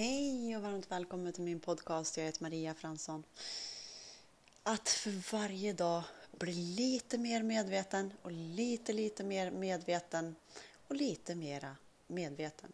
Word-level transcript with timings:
Hej 0.00 0.56
och 0.56 0.62
varmt 0.62 0.90
välkommen 0.90 1.32
till 1.32 1.42
min 1.42 1.60
podcast. 1.60 2.16
Jag 2.16 2.24
heter 2.24 2.42
Maria 2.42 2.74
Fransson. 2.74 3.24
Att 4.62 4.88
för 4.88 5.32
varje 5.32 5.72
dag 5.72 6.02
bli 6.30 6.52
lite 6.52 7.18
mer 7.18 7.42
medveten 7.42 8.12
och 8.22 8.32
lite, 8.32 8.92
lite 8.92 9.24
mer 9.24 9.50
medveten 9.50 10.36
och 10.88 10.96
lite 10.96 11.34
mera 11.34 11.76
medveten. 12.06 12.72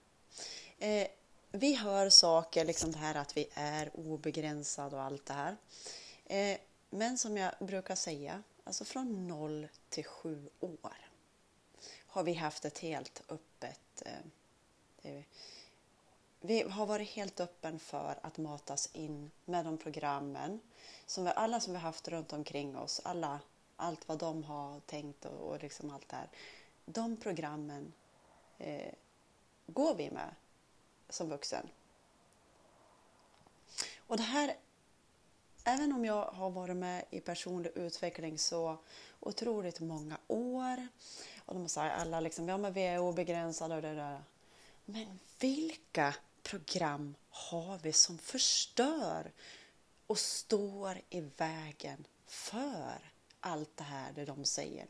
Eh, 0.79 1.07
vi 1.53 1.75
hör 1.75 2.11
saker, 2.11 2.65
liksom 2.65 2.93
det 2.93 2.99
här 2.99 3.15
att 3.15 3.37
vi 3.37 3.49
är 3.55 3.91
obegränsade 3.95 4.97
och 4.97 5.03
allt 5.03 5.27
det 5.27 5.35
här. 5.35 5.57
Eh, 6.25 6.59
men 6.91 7.19
som 7.19 7.37
jag 7.37 7.53
brukar 7.61 7.95
säga, 7.95 8.43
alltså 8.65 8.85
från 8.85 9.29
0 9.29 9.69
till 9.89 10.05
7 10.05 10.49
år 10.61 11.09
har 12.07 12.23
vi 12.23 12.35
haft 12.35 12.65
ett 12.65 12.79
helt 12.79 13.23
öppet 13.29 14.03
eh, 15.03 15.23
vi 16.47 16.63
har 16.63 16.87
varit 16.87 17.09
helt 17.09 17.41
öppen 17.41 17.79
för 17.79 18.19
att 18.23 18.39
matas 18.39 18.89
in 18.93 19.31
med 19.45 19.65
de 19.65 19.79
programmen. 19.79 20.61
Som 21.07 21.25
vi, 21.25 21.31
alla 21.31 21.61
som 21.61 21.73
vi 21.73 21.79
haft 21.79 22.09
runt 22.09 22.33
omkring 22.33 22.77
oss, 22.77 23.01
alla, 23.05 23.41
allt 23.77 24.09
vad 24.09 24.19
de 24.19 24.45
har 24.45 24.81
tänkt 24.81 25.25
och, 25.25 25.51
och 25.51 25.63
liksom 25.63 25.91
allt 25.91 26.09
det 26.09 26.17
här. 26.17 26.29
De 26.85 27.17
programmen 27.17 27.93
eh, 28.59 28.93
går 29.67 29.95
vi 29.95 30.11
med 30.11 30.35
som 31.09 31.29
vuxen. 31.29 31.69
Och 33.99 34.17
det 34.17 34.23
här, 34.23 34.57
även 35.65 35.93
om 35.93 36.05
jag 36.05 36.25
har 36.25 36.51
varit 36.51 36.77
med 36.77 37.05
i 37.11 37.21
personlig 37.21 37.73
utveckling 37.75 38.39
så 38.39 38.77
otroligt 39.21 39.81
många 39.81 40.19
år 40.29 40.89
och 41.47 41.55
de 41.55 41.69
säger 41.69 41.91
alla 41.91 42.21
liksom, 42.21 42.49
ja 42.49 42.57
men 42.59 42.73
vi 42.73 42.83
är 42.83 42.99
obegränsade 42.99 43.75
och 43.77 43.83
det 43.83 43.95
där. 43.95 44.23
Men 44.85 45.19
vilka 45.41 46.15
program 46.47 47.15
har 47.31 47.79
vi 47.83 47.93
som 47.93 48.19
förstör 48.19 49.33
och 50.07 50.19
står 50.19 50.99
i 51.11 51.21
vägen 51.21 52.07
för 52.27 53.11
allt 53.41 53.77
det 53.77 53.85
här 53.85 54.13
det 54.13 54.25
de 54.25 54.45
säger. 54.45 54.87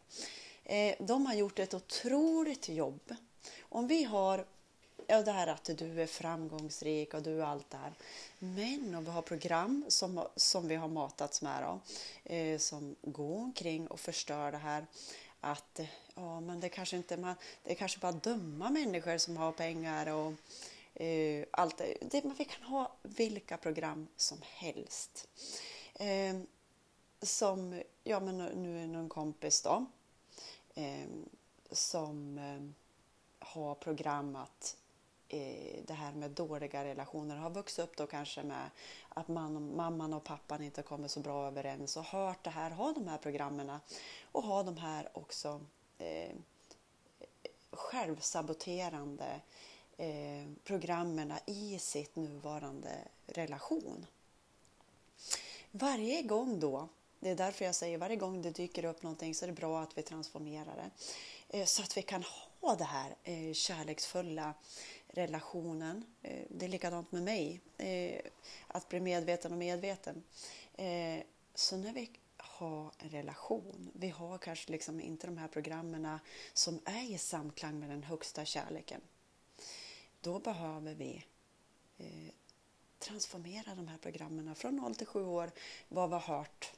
Eh, 0.65 0.95
de 0.99 1.27
har 1.27 1.35
gjort 1.35 1.59
ett 1.59 1.75
otroligt 1.75 2.69
jobb. 2.69 3.15
Om 3.61 3.87
vi 3.87 4.05
har 4.05 4.47
ja, 5.07 5.23
det 5.23 5.33
här 5.33 5.47
att 5.47 5.71
du 5.79 6.03
är 6.03 6.07
framgångsrik 6.07 7.15
och 7.15 7.23
du 7.23 7.41
är 7.41 7.45
allt 7.45 7.71
det 7.71 7.77
här. 7.77 7.93
Men 8.39 8.95
om 8.95 9.05
vi 9.05 9.11
har 9.11 9.23
program 9.23 9.85
som, 9.89 10.27
som 10.37 10.69
vi 10.69 10.75
har 10.75 10.89
matats 10.89 11.43
med 11.43 11.63
då, 11.63 11.81
eh, 12.35 12.59
som 12.59 12.97
går 13.03 13.39
omkring 13.39 13.87
och 13.87 14.01
förstör 14.01 14.53
det 14.53 14.59
här 14.59 14.87
att 15.41 15.81
ja, 16.15 16.41
men 16.41 16.61
det 16.61 16.69
kanske 16.69 16.97
inte 16.97 17.17
man, 17.17 17.35
det 17.65 17.71
är 17.71 17.75
kanske 17.75 17.99
bara 17.99 18.13
dumma 18.13 18.71
människor 18.71 19.19
som 19.19 19.37
har 19.37 19.53
pengar 19.53 20.07
och 20.07 20.33
Eh, 20.99 21.45
allt 21.51 21.77
det, 22.01 22.25
vi 22.39 22.45
kan 22.45 22.63
ha 22.63 22.93
vilka 23.03 23.57
program 23.57 24.09
som 24.17 24.39
helst. 24.43 25.29
Eh, 25.95 26.37
som, 27.23 27.83
ja 28.05 28.21
men 28.21 28.39
nu 28.39 28.83
är 28.83 28.87
någon 28.87 29.09
kompis 29.09 29.63
då, 29.63 29.87
eh, 30.75 31.09
som 31.71 32.39
ehm, 32.39 32.75
har 33.39 33.75
programmat 33.75 34.77
eh, 35.29 35.85
det 35.87 35.95
här 35.95 36.13
med 36.13 36.31
dåliga 36.31 36.85
relationer, 36.85 37.37
har 37.37 37.51
vuxit 37.51 37.85
upp 37.85 37.97
då 37.97 38.07
kanske 38.07 38.43
med 38.43 38.71
att 39.09 39.29
man, 39.29 39.77
mamman 39.77 40.15
och 40.15 40.25
pappan 40.25 40.63
inte 40.63 40.83
kommer 40.83 41.09
så 41.09 41.21
bra 41.21 41.47
överens 41.47 41.97
och 41.97 42.05
hört 42.05 42.45
det 42.45 42.51
här, 42.51 42.71
ha 42.71 42.93
de 42.93 43.09
här 43.09 43.19
programmen 43.19 43.79
och 44.33 44.43
ha 44.43 44.63
de 44.63 44.77
här 44.77 45.09
också 45.13 45.61
eh, 45.99 46.37
självsaboterande 47.71 49.41
eh, 49.97 50.47
programmen 50.65 51.33
i 51.47 51.79
sitt 51.79 52.17
nuvarande 52.17 53.09
relation. 53.27 54.07
Varje 55.71 56.23
gång 56.23 56.61
då, 56.61 56.89
det 57.21 57.31
är 57.31 57.37
därför 57.37 57.65
jag 57.65 57.75
säger 57.75 57.99
varje 57.99 58.17
gång 58.17 58.43
det 58.43 58.51
dyker 58.51 58.85
upp 58.85 59.03
någonting 59.03 59.35
så 59.35 59.45
är 59.45 59.47
det 59.47 59.53
bra 59.53 59.81
att 59.81 59.99
vi 59.99 60.03
transformerar 60.03 60.77
det. 60.77 60.91
Eh, 61.59 61.65
så 61.65 61.83
att 61.83 61.97
vi 61.97 62.03
kan 62.03 62.25
ha 62.61 62.75
den 62.75 62.87
här 62.87 63.17
eh, 63.25 63.53
kärleksfulla 63.53 64.55
relationen. 65.09 66.05
Eh, 66.23 66.45
det 66.49 66.65
är 66.65 66.69
likadant 66.69 67.13
med 67.13 67.23
mig, 67.23 67.61
eh, 67.79 68.21
att 68.67 68.89
bli 68.89 69.01
medveten 69.01 69.53
och 69.53 69.59
medveten. 69.59 70.23
Eh, 70.75 71.23
så 71.55 71.77
när 71.77 71.93
vi 71.93 72.11
har 72.37 72.91
en 72.99 73.11
relation, 73.11 73.91
vi 73.93 74.09
har 74.09 74.39
kanske 74.39 74.73
liksom 74.73 75.01
inte 75.01 75.27
de 75.27 75.39
här 75.39 75.49
programmen 75.49 76.19
som 76.53 76.81
är 76.85 77.11
i 77.15 77.19
samklang 77.19 77.79
med 77.79 77.91
den 77.91 78.03
högsta 78.03 78.45
kärleken 78.45 79.01
då 80.27 80.39
behöver 80.39 80.95
vi 80.95 81.25
eh, 81.99 82.33
transformera 82.99 83.75
de 83.75 83.89
här 83.89 83.99
programmen 83.99 84.55
från 84.55 84.77
0 84.77 84.95
till 84.95 85.07
7 85.07 85.25
år, 85.25 85.51
vad 85.89 86.09
vi 86.09 86.15
har 86.15 86.21
hört. 86.21 86.73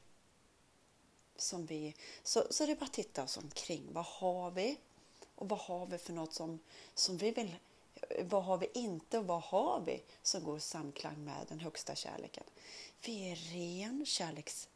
Som 1.35 1.65
vi, 1.65 1.95
så, 2.23 2.43
så 2.49 2.65
det 2.65 2.71
är 2.71 2.75
bara 2.75 2.85
att 2.85 2.93
titta 2.93 3.23
oss 3.23 3.37
omkring. 3.37 3.87
Vad 3.91 4.05
har 4.05 4.51
vi? 4.51 4.77
Och 5.35 5.49
vad 5.49 5.59
har 5.59 5.85
vi 5.85 5.97
för 5.97 6.13
något 6.13 6.33
som, 6.33 6.59
som 6.93 7.17
vi 7.17 7.31
vill 7.31 7.55
eh, 8.09 8.25
vad 8.25 8.43
har 8.43 8.57
vi 8.57 8.69
inte 8.73 9.17
och 9.17 9.25
vad 9.25 9.41
har 9.41 9.83
vi 9.85 10.03
som 10.21 10.43
går 10.43 10.57
i 10.57 10.61
samklang 10.61 11.23
med 11.23 11.45
den 11.47 11.59
högsta 11.59 11.95
kärleken? 11.95 12.43
Vi 13.05 13.31
är 13.31 13.35
ren 13.35 14.05
kärleks 14.05 14.69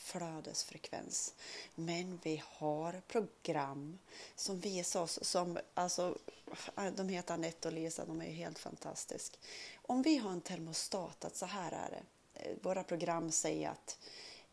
flödesfrekvens. 0.00 1.34
Men 1.74 2.20
vi 2.22 2.42
har 2.46 3.02
program 3.08 3.98
som 4.34 4.60
visar 4.60 5.02
oss, 5.02 5.18
som, 5.22 5.58
alltså, 5.74 6.18
de 6.96 7.08
heter 7.08 7.34
Anette 7.34 7.68
och 7.68 7.74
Lisa, 7.74 8.04
de 8.04 8.20
är 8.20 8.26
ju 8.26 8.32
helt 8.32 8.58
fantastiska. 8.58 9.38
Om 9.82 10.02
vi 10.02 10.16
har 10.16 10.30
en 10.30 10.40
termostat, 10.40 11.24
att 11.24 11.36
så 11.36 11.46
här 11.46 11.72
är 11.72 11.90
det. 11.90 12.02
Eh, 12.34 12.56
våra 12.62 12.84
program 12.84 13.30
säger 13.30 13.70
att 13.70 13.98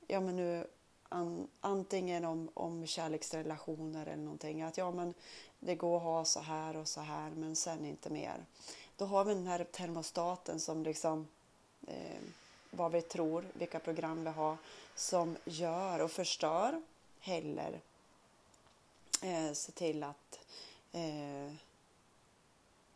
ja, 0.08 0.20
men 0.20 0.36
nu, 0.36 0.68
an, 1.10 1.48
antingen 1.60 2.26
om, 2.26 2.50
om 2.54 2.88
kärleksrelationer 2.88 4.06
eller 4.06 4.24
någonting, 4.24 4.62
att 4.62 4.78
ja, 4.78 4.92
men 4.92 5.14
det 5.60 5.76
går 5.76 5.98
att 5.98 6.04
ha 6.04 6.26
så 6.26 6.40
här 6.40 6.76
och 6.76 6.88
så 6.88 7.02
här, 7.02 7.30
men 7.30 7.56
sen 7.56 7.86
inte 7.86 8.10
mer. 8.10 8.46
Då 8.98 9.06
har 9.06 9.26
vi 9.26 9.34
den 9.34 9.48
här 9.48 9.64
termostaten 9.64 10.60
som 10.60 10.84
liksom 10.84 11.28
eh, 11.88 12.22
vad 12.78 12.92
vi 12.92 13.02
tror, 13.02 13.46
vilka 13.54 13.80
program 13.80 14.24
vi 14.24 14.30
har 14.30 14.58
som 14.96 15.38
gör 15.46 16.00
och 16.00 16.12
förstör 16.12 16.82
heller 17.20 17.80
eh, 19.22 19.54
se 19.54 19.72
till 19.72 20.04
att 20.04 20.40
eh, 20.92 21.54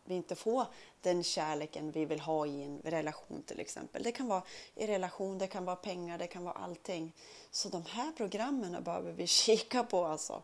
vi 0.06 0.16
inte 0.16 0.36
får 0.36 0.66
den 1.02 1.24
kärleken 1.24 1.92
vi 1.92 2.06
vill 2.06 2.20
ha 2.20 2.46
i 2.48 2.64
en 2.64 2.82
relation 2.84 3.44
till 3.46 3.60
exempel. 3.60 4.04
Det 4.04 4.12
kan 4.12 4.28
vara 4.28 4.44
i 4.76 4.88
relation, 4.88 5.38
det 5.38 5.48
kan 5.48 5.66
vara 5.66 5.76
pengar, 5.76 6.18
det 6.18 6.28
kan 6.28 6.44
vara 6.44 6.56
allting. 6.56 7.12
Så 7.52 7.70
de 7.70 7.86
här 7.86 8.12
programmen 8.12 8.84
behöver 8.84 9.12
vi 9.12 9.28
kika 9.44 9.84
på 9.84 10.06
alltså. 10.06 10.44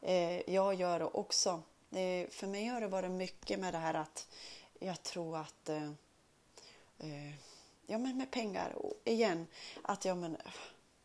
Eh, 0.00 0.50
jag 0.50 0.74
gör 0.74 0.98
det 0.98 1.04
också. 1.04 1.62
Det, 1.88 2.26
för 2.30 2.46
mig 2.46 2.66
har 2.66 2.80
det 2.80 2.88
varit 2.88 3.10
mycket 3.10 3.60
med 3.60 3.74
det 3.74 3.78
här 3.78 3.94
att 3.94 4.26
jag 4.78 5.02
tror 5.02 5.36
att 5.36 5.68
eh, 5.68 5.90
eh 6.98 7.34
ja 7.90 7.98
men 7.98 8.16
med 8.16 8.30
pengar 8.30 8.76
igen, 9.04 9.46
att 9.82 10.04
ja 10.04 10.14
men 10.14 10.36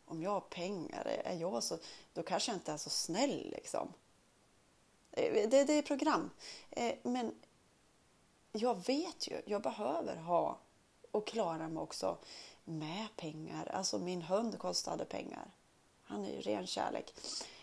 om 0.04 0.22
jag 0.22 0.30
har 0.30 0.40
pengar, 0.40 1.20
är 1.24 1.36
jag 1.36 1.62
så, 1.62 1.78
då 2.12 2.22
kanske 2.22 2.50
jag 2.50 2.56
inte 2.56 2.72
är 2.72 2.76
så 2.76 2.90
snäll 2.90 3.50
liksom. 3.56 3.92
Eh, 5.12 5.48
det, 5.48 5.64
det 5.64 5.72
är 5.72 5.82
program. 5.82 6.30
Eh, 6.70 6.94
men 7.02 7.34
jag 8.52 8.86
vet 8.86 9.28
ju, 9.28 9.42
jag 9.46 9.62
behöver 9.62 10.16
ha 10.16 10.58
och 11.10 11.26
klara 11.26 11.68
mig 11.68 11.82
också 11.82 12.18
med 12.64 13.06
pengar. 13.16 13.66
Alltså 13.66 13.98
min 13.98 14.22
hund 14.22 14.58
kostade 14.58 15.04
pengar. 15.04 15.50
Han 16.02 16.24
är 16.24 16.32
ju 16.32 16.40
ren 16.40 16.66
kärlek. 16.66 17.14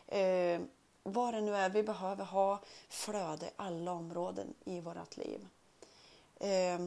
Eh, 0.07 0.61
vad 1.03 1.33
det 1.33 1.41
nu 1.41 1.55
är, 1.55 1.69
vi 1.69 1.83
behöver 1.83 2.25
ha 2.25 2.61
flöde 2.89 3.45
i 3.45 3.49
alla 3.55 3.91
områden 3.91 4.53
i 4.65 4.81
vårt 4.81 5.17
liv. 5.17 5.47
Eh, 6.35 6.79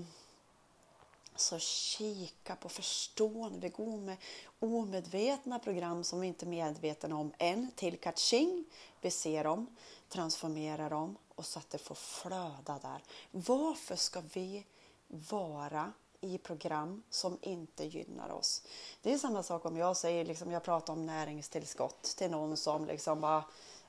så 1.36 1.58
kika 1.58 2.56
på 2.56 2.68
förstående. 2.68 3.58
Vi 3.60 3.68
går 3.68 3.96
med 3.96 4.16
omedvetna 4.58 5.58
program 5.58 6.04
som 6.04 6.20
vi 6.20 6.26
inte 6.26 6.44
är 6.44 6.48
medvetna 6.48 7.16
om 7.16 7.32
än 7.38 7.70
till 7.76 7.98
catching. 7.98 8.64
Vi 9.00 9.10
ser 9.10 9.44
dem, 9.44 9.66
transformerar 10.08 10.90
dem 10.90 11.16
och 11.34 11.46
så 11.46 11.58
att 11.58 11.70
det 11.70 11.78
får 11.78 11.94
flöda 11.94 12.78
där. 12.82 13.02
Varför 13.30 13.96
ska 13.96 14.22
vi 14.32 14.66
vara 15.08 15.92
i 16.20 16.38
program 16.38 17.02
som 17.10 17.38
inte 17.42 17.84
gynnar 17.84 18.30
oss? 18.30 18.62
Det 19.02 19.12
är 19.12 19.18
samma 19.18 19.42
sak 19.42 19.64
om 19.64 19.76
jag 19.76 19.96
säger, 19.96 20.24
liksom, 20.24 20.50
jag 20.50 20.62
pratar 20.62 20.92
om 20.92 21.06
näringstillskott 21.06 22.02
till 22.02 22.30
någon 22.30 22.56
som 22.56 22.86
liksom 22.86 23.20
bara 23.20 23.44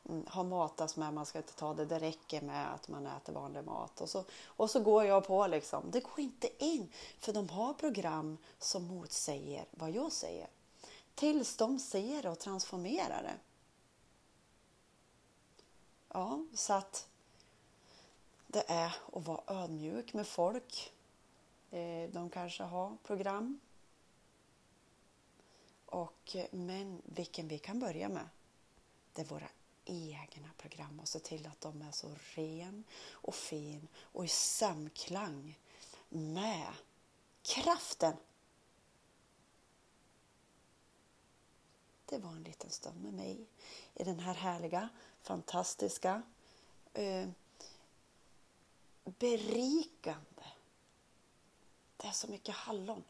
Mm, 0.09 0.25
har 0.27 0.43
matats 0.43 0.81
alltså, 0.81 0.99
med, 0.99 1.13
man 1.13 1.25
ska 1.25 1.37
inte 1.37 1.53
ta 1.53 1.73
det, 1.73 1.85
det 1.85 1.99
räcker 1.99 2.41
med 2.41 2.73
att 2.73 2.87
man 2.87 3.07
äter 3.07 3.33
vanlig 3.33 3.63
mat. 3.63 4.01
Och 4.01 4.09
så, 4.09 4.23
och 4.45 4.69
så 4.69 4.79
går 4.79 5.05
jag 5.05 5.27
på 5.27 5.47
liksom, 5.47 5.91
det 5.91 5.99
går 5.99 6.19
inte 6.19 6.65
in, 6.65 6.91
för 7.19 7.33
de 7.33 7.49
har 7.49 7.73
program 7.73 8.37
som 8.59 8.83
motsäger 8.83 9.65
vad 9.71 9.91
jag 9.91 10.11
säger. 10.11 10.47
Tills 11.15 11.57
de 11.57 11.79
ser 11.79 12.23
det 12.23 12.29
och 12.29 12.39
transformerar 12.39 13.23
det. 13.23 13.35
Ja, 16.09 16.45
så 16.53 16.73
att 16.73 17.07
det 18.47 18.63
är 18.67 18.95
att 19.13 19.27
vara 19.27 19.63
ödmjuk 19.63 20.13
med 20.13 20.27
folk. 20.27 20.93
Eh, 21.71 22.09
de 22.09 22.29
kanske 22.29 22.63
har 22.63 22.97
program. 23.03 23.59
Och, 25.85 26.35
men 26.51 27.01
vilken 27.05 27.47
vi 27.47 27.59
kan 27.59 27.79
börja 27.79 28.09
med, 28.09 28.29
det 29.13 29.21
är 29.21 29.25
våra 29.25 29.47
egna 29.87 30.49
program 30.57 30.99
och 30.99 31.07
se 31.07 31.19
till 31.19 31.47
att 31.47 31.61
de 31.61 31.81
är 31.81 31.91
så 31.91 32.15
ren 32.35 32.83
och 33.11 33.35
fin 33.35 33.87
och 33.95 34.25
i 34.25 34.27
samklang 34.27 35.59
med 36.09 36.73
kraften. 37.41 38.17
Det 42.05 42.17
var 42.17 42.29
en 42.29 42.43
liten 42.43 42.69
stund 42.69 43.03
med 43.03 43.13
mig 43.13 43.47
i 43.93 44.03
den 44.03 44.19
här 44.19 44.33
härliga, 44.33 44.89
fantastiska, 45.21 46.21
eh, 46.93 47.29
berikande. 49.03 50.43
Det 51.97 52.07
är 52.07 52.11
så 52.11 52.27
mycket 52.27 52.55
hallon. 52.55 53.03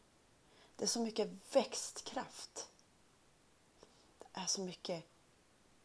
Det 0.76 0.84
är 0.84 0.88
så 0.88 1.00
mycket 1.00 1.30
växtkraft. 1.52 2.70
Det 4.18 4.40
är 4.40 4.46
så 4.46 4.60
mycket 4.60 5.04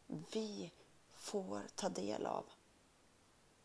vi 0.06 0.70
får 1.24 1.62
ta 1.74 1.88
del 1.88 2.26
av. 2.26 2.44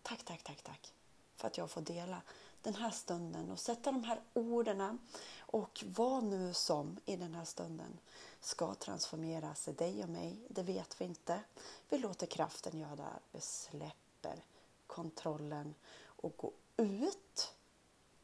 Tack, 0.02 0.24
tack, 0.24 0.44
tack, 0.44 0.62
tack 0.62 0.94
för 1.36 1.48
att 1.48 1.58
jag 1.58 1.72
får 1.72 1.82
dela 1.82 2.22
den 2.62 2.76
här 2.76 2.92
stunden 2.92 3.52
och 3.52 3.60
sätta 3.60 3.92
de 3.92 4.04
här 4.04 4.22
orden 4.34 5.00
och 5.40 5.84
vad 5.88 6.24
nu 6.24 6.54
som 6.54 6.98
i 7.06 7.16
den 7.16 7.36
här 7.36 7.46
stunden 7.46 8.00
ska 8.40 8.74
transformeras 8.74 9.68
i 9.68 9.72
dig 9.72 10.04
och 10.04 10.10
mig, 10.10 10.38
det 10.50 10.64
vet 10.64 11.02
vi 11.02 11.06
inte. 11.06 11.42
Vi 11.90 11.98
låter 11.98 12.28
kraften 12.28 12.80
göra 12.80 12.96
det. 12.96 13.20
Vi 13.32 13.42
släpper 13.42 14.44
kontrollen 14.88 15.76
och 16.02 16.38
går 16.38 16.54
ut 16.78 17.54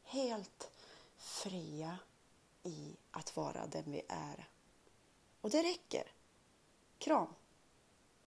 helt 0.02 0.70
fria 1.16 1.98
i 2.62 2.96
att 3.10 3.36
vara 3.36 3.66
den 3.66 3.84
vi 3.86 4.02
är. 4.08 4.48
Och 5.40 5.50
det 5.50 5.62
räcker. 5.62 6.12
Kram! 6.98 7.34